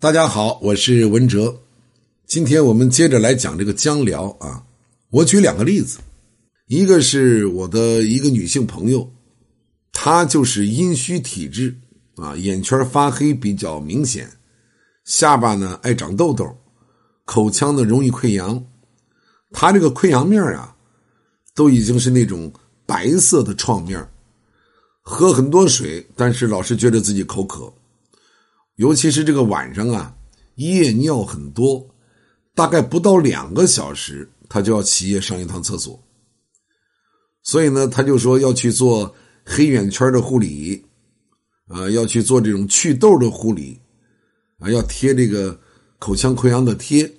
[0.00, 1.62] 大家好，我是文哲。
[2.26, 4.62] 今天我们接着来讲这个姜疗啊。
[5.08, 5.98] 我举两个例子，
[6.66, 9.08] 一个是我的一个女性朋友，
[9.92, 11.74] 她就是阴虚体质
[12.16, 14.28] 啊，眼圈发黑比较明显，
[15.04, 16.54] 下巴呢爱长痘痘，
[17.24, 18.62] 口腔呢容易溃疡。
[19.52, 20.76] 她这个溃疡面啊，
[21.54, 22.52] 都已经是那种
[22.84, 24.06] 白色的创面，
[25.00, 27.72] 喝很多水，但是老是觉得自己口渴。
[28.76, 30.16] 尤其是这个晚上啊，
[30.56, 31.94] 夜尿很多，
[32.54, 36.02] 大概不到两个小时，他就要起夜上一趟厕所。
[37.42, 40.84] 所以呢，他就说要去做黑眼圈的护理，
[41.68, 43.78] 啊，要去做这种祛痘的护理，
[44.58, 45.60] 啊，要贴这个
[46.00, 47.12] 口腔溃疡的贴。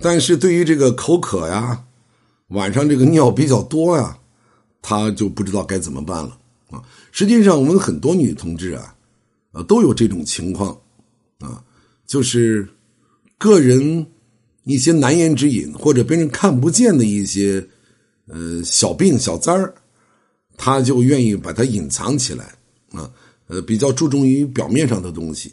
[0.00, 1.84] 但是对于这个口渴呀，
[2.48, 4.18] 晚上这个尿比较多呀，
[4.80, 6.38] 他就不知道该怎么办了
[6.70, 6.82] 啊。
[7.12, 8.93] 实际上，我们很多女同志啊。
[9.54, 10.76] 啊，都有这种情况，
[11.38, 11.62] 啊，
[12.06, 12.68] 就是
[13.38, 14.04] 个人
[14.64, 17.64] 一些难言之隐或者别人看不见的一些
[18.26, 19.72] 呃小病小灾儿，
[20.56, 22.44] 他就愿意把它隐藏起来
[22.92, 23.08] 啊，
[23.46, 25.52] 呃，比较注重于表面上的东西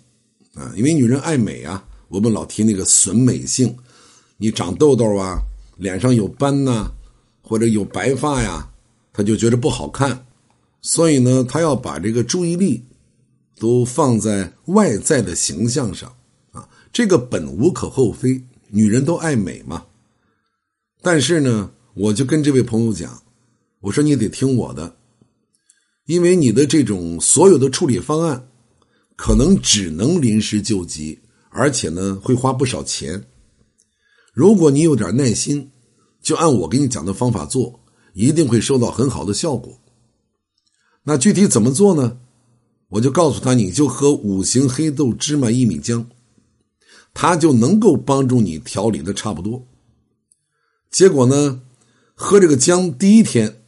[0.55, 3.75] 啊，因为女人爱美啊，我们老提那个损美性，
[4.37, 5.39] 你长痘痘啊，
[5.77, 6.91] 脸上有斑呐，
[7.43, 8.67] 或者有白发呀，
[9.13, 10.25] 她就觉得不好看，
[10.81, 12.83] 所以呢，她要把这个注意力。
[13.61, 16.11] 都放在外在的形象上
[16.51, 19.85] 啊，这个本无可厚非，女人都爱美嘛。
[20.99, 23.21] 但是呢，我就跟这位朋友讲，
[23.81, 24.95] 我说你得听我的，
[26.07, 28.47] 因为你的这种所有的处理方案，
[29.15, 31.19] 可能只能临时救急，
[31.51, 33.23] 而且呢会花不少钱。
[34.33, 35.69] 如果你有点耐心，
[36.19, 37.79] 就按我给你讲的方法做，
[38.15, 39.79] 一定会收到很好的效果。
[41.03, 42.17] 那具体怎么做呢？
[42.91, 46.05] 我就告诉他，你就喝五行黑豆芝麻薏米浆，
[47.13, 49.65] 他就能够帮助你调理的差不多。
[50.89, 51.61] 结果呢，
[52.13, 53.61] 喝这个姜第一天，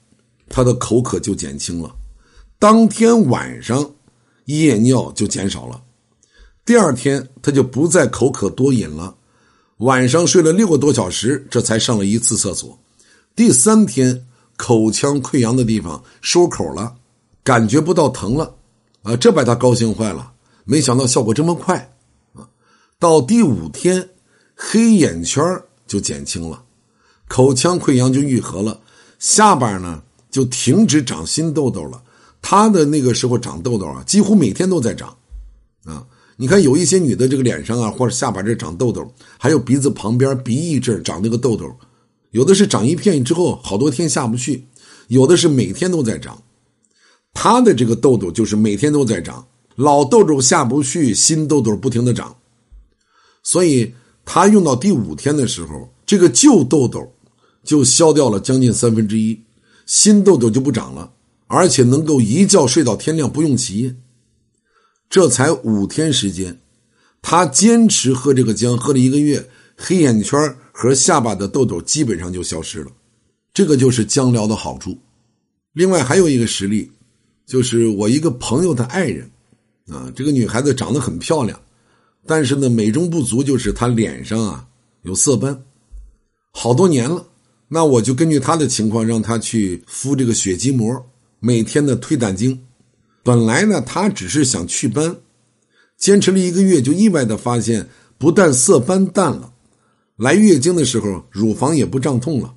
[0.50, 1.96] 他的口渴就减轻了，
[2.60, 3.94] 当天晚上
[4.46, 5.82] 夜尿就减少了，
[6.66, 9.16] 第二天他就不再口渴多饮了，
[9.78, 12.78] 晚上睡了六个多小时，这才上了一次厕所。
[13.34, 16.98] 第三天口腔溃疡的地方收口了，
[17.42, 18.58] 感觉不到疼了。
[19.04, 20.34] 啊，这把他高兴坏了，
[20.66, 21.94] 没想到效果这么快，
[22.34, 22.50] 啊，
[22.98, 24.10] 到第五天，
[24.56, 25.44] 黑眼圈
[25.86, 26.64] 就减轻了，
[27.28, 28.80] 口腔溃疡就愈合了，
[29.20, 32.02] 下巴呢就停止长新痘痘了。
[32.42, 35.16] 他的那个时候长痘痘啊，几乎每天都在长，
[35.86, 36.06] 啊，
[36.38, 41.70] 你看有一些女的这个脸上啊或者下巴这长痘痘，还有鼻子旁边鼻翼这长那个痘痘，
[42.32, 44.68] 有的是长一片之后好多天下不去，
[45.08, 46.42] 有的是每天都在长。
[47.34, 52.38] 他的这个痘痘就是每天都在长，老痘痘下不去，新痘痘不停的长，
[53.42, 57.12] 所以他用到第五天的时候，这个旧痘痘
[57.64, 59.42] 就消掉了将近三分之一，
[59.86, 61.12] 新痘痘就不长了，
[61.48, 63.96] 而且能够一觉睡到天亮，不用起夜。
[65.10, 66.62] 这才五天时间，
[67.22, 72.92] 他坚持喝这个姜，喝了一个月，黑眼圈和下巴的痘痘基本上就消失了。
[73.54, 75.00] 这个就是姜疗的好处。
[75.74, 76.92] 另外还有一个实例。
[77.46, 79.30] 就是我一个朋友的爱人，
[79.90, 81.60] 啊，这个女孩子长得很漂亮，
[82.26, 84.66] 但是呢，美中不足就是她脸上啊
[85.04, 85.64] 有色斑，
[86.52, 87.26] 好多年了。
[87.68, 91.06] 那我就根据她的情况，让她去敷这个血肌膜，
[91.40, 92.60] 每天的推胆经。
[93.24, 95.16] 本来呢，她只是想祛斑，
[95.98, 97.88] 坚持了一个月，就意外的发现，
[98.18, 99.54] 不但色斑淡了，
[100.18, 102.54] 来月经的时候乳房也不胀痛了。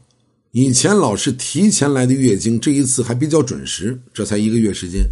[0.56, 5.02] 以前老是提前来的月经，这一次还比较准时，这才一个月时间。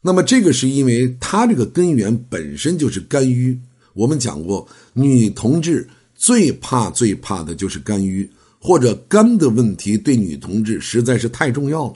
[0.00, 3.58] 那么这个是因为她这个根源本身就是肝郁。
[3.94, 11.94] 我们讲过，女同志最怕最怕的就是肝郁，或者肝的问题对女同志实在是太重要了。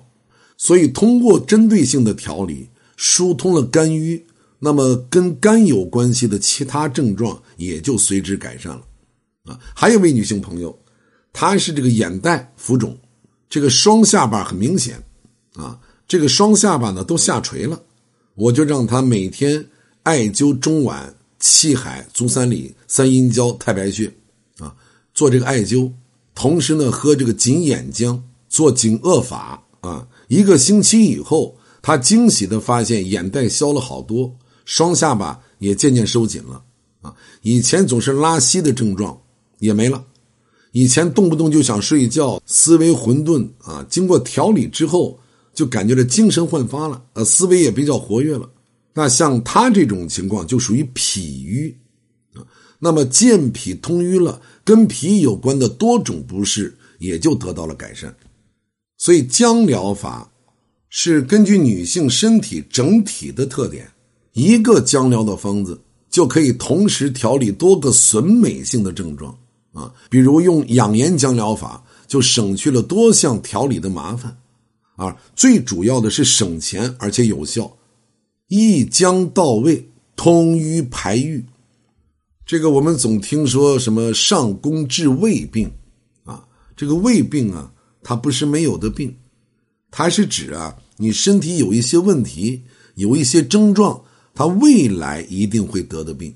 [0.57, 4.21] 所以通过针对性的调理，疏通了肝郁，
[4.59, 8.83] 那么跟肝有关系的其他症状也就随之改善了。
[9.45, 10.77] 啊，还有位女性朋友。
[11.33, 12.97] 他是这个眼袋浮肿，
[13.49, 15.03] 这个双下巴很明显，
[15.55, 17.81] 啊，这个双下巴呢都下垂了，
[18.35, 19.65] 我就让他每天
[20.03, 24.13] 艾灸中脘、气海、足三里、三阴交、太白穴，
[24.59, 24.75] 啊，
[25.15, 25.91] 做这个艾灸，
[26.35, 36.63] 同时呢喝这个紧眼姜，做紧腭法，啊，一个星期以后，他惊喜的发现眼袋消了好多，双下巴也渐渐收紧了，
[37.01, 39.19] 啊，以前总是拉稀的症状
[39.59, 40.05] 也没了。
[40.73, 43.87] 以前动不动就想睡觉，思维混沌啊！
[43.91, 45.19] 经过调理之后，
[45.55, 48.49] 就感觉这精神焕发了，呃，思维也比较活跃了，
[48.95, 51.77] 那像他这种情况就属于脾瘀
[52.35, 52.41] 啊。
[52.79, 58.15] 那么健脾通瘀了，跟脾有关的多种不适也就得到了改善。
[58.97, 60.33] 所以姜疗法
[60.89, 63.87] 是根据女性身体整体的特点，
[64.33, 65.79] 一个姜疗的方子
[66.09, 69.37] 就可以同时调理多个损美性的症状
[69.73, 69.93] 啊。
[70.09, 74.37] 比如用养颜姜疗法，就省去了多项调理的麻烦，
[74.97, 77.77] 啊，最主要的是省钱而且有效。
[78.49, 81.45] 一姜到位，通瘀排瘀。
[82.45, 85.71] 这个我们总听说什么上工治胃病，
[86.25, 86.45] 啊，
[86.77, 87.73] 这个胃病啊，
[88.03, 89.17] 它不是没有的病，
[89.91, 92.63] 它是指啊，你身体有一些问题，
[92.97, 94.03] 有一些症状，
[94.35, 96.35] 它未来一定会得的病，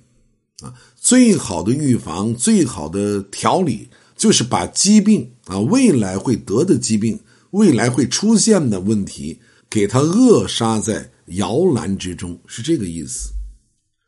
[0.62, 7.20] 啊，最好的预防，最好的调理，就是把疾病啊，未来会得的疾病，
[7.50, 11.10] 未来会出现的问题，给它扼杀在。
[11.30, 13.30] 摇篮之中是这个意思，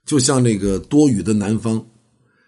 [0.06, 1.84] 就像那个多雨的南方，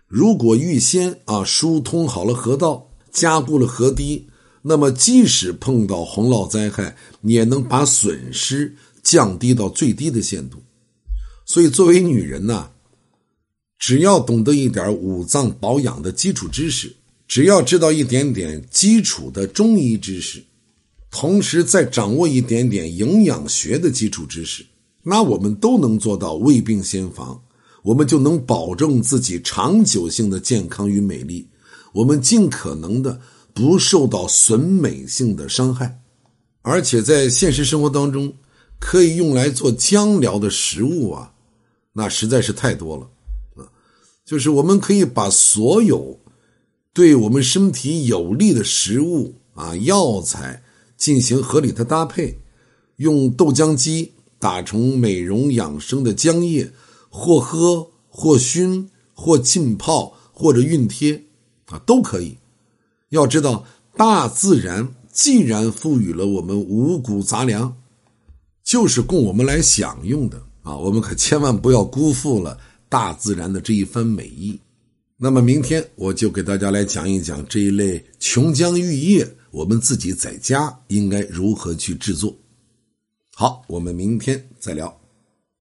[0.07, 4.29] 如果预先啊疏通好了河道，加固了河堤，
[4.63, 10.63] 那么即使碰到洪涝灾害，也能把损失降低到最低的限度。
[11.45, 12.71] 所以，作为女人呐，
[13.81, 16.95] 只要懂得一点五脏保养的基础知识，
[17.27, 20.45] 只要知道一点点基础的中医知识。
[21.11, 24.65] 同时，再掌握一点点营养学的基础知识，
[25.03, 27.43] 那我们都能做到未病先防，
[27.83, 31.49] 我们就能保证自己长久性的健康与美丽，
[31.93, 33.19] 我们尽可能的
[33.55, 36.01] 不受到损美性的伤害。
[36.63, 38.31] 而且在现实生活当中，
[38.79, 41.33] 可以用来做姜疗的食物啊，
[41.95, 43.09] 那实在是太多了！
[44.31, 46.21] 就是我们可以把所有
[46.93, 50.63] 对我们身体有利的食物啊、药材。
[50.97, 52.39] 进行合理的搭配，
[52.97, 56.71] 用豆浆机打成美容养生的浆液，
[57.09, 61.25] 或喝或熏或浸泡或者熨贴，
[61.69, 62.37] 啊，都可以。
[63.09, 63.65] 要知道，
[63.97, 67.75] 大自然既然赋予了我们五谷杂粮，
[68.63, 72.59] 就是供我们来享用的啊，我们可千万不要辜负了
[72.91, 74.61] 大自然的这一番美意。
[75.17, 79.27] 那么明天我就给大家来讲一讲这一类琼浆玉液。
[79.51, 82.37] 我们自己在家应该如何去制作？
[83.35, 85.00] 好，我们明天再聊。